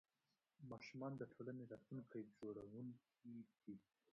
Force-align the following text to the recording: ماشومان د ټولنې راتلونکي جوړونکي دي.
ماشومان 0.71 1.13
د 1.17 1.21
ټولنې 1.31 1.63
راتلونکي 1.71 2.19
جوړونکي 2.35 3.35
دي. 3.63 3.75